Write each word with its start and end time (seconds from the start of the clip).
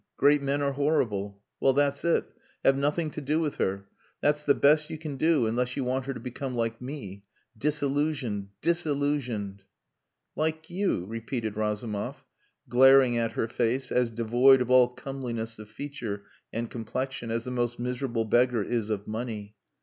Great 0.17 0.41
men 0.41 0.63
are 0.63 0.71
horrible. 0.71 1.39
Well, 1.59 1.73
that's 1.73 2.03
it. 2.03 2.25
Have 2.65 2.75
nothing 2.75 3.11
to 3.11 3.21
do 3.21 3.39
with 3.39 3.57
her. 3.57 3.85
That's 4.19 4.43
the 4.43 4.55
best 4.55 4.89
you 4.89 4.97
can 4.97 5.15
do, 5.15 5.45
unless 5.45 5.77
you 5.77 5.83
want 5.83 6.07
her 6.07 6.13
to 6.15 6.19
become 6.19 6.55
like 6.55 6.81
me 6.81 7.23
disillusioned! 7.55 8.47
Disillusioned!" 8.63 9.61
"Like 10.35 10.71
you," 10.71 11.05
repeated 11.05 11.55
Razumov, 11.55 12.25
glaring 12.67 13.15
at 13.15 13.33
her 13.33 13.47
face, 13.47 13.91
as 13.91 14.09
devoid 14.09 14.59
of 14.59 14.71
all 14.71 14.87
comeliness 14.87 15.59
of 15.59 15.69
feature 15.69 16.23
and 16.51 16.71
complexion 16.71 17.29
as 17.29 17.43
the 17.45 17.51
most 17.51 17.77
miserable 17.77 18.25
beggar 18.25 18.63
is 18.63 18.89
of 18.89 19.05
money. 19.07 19.53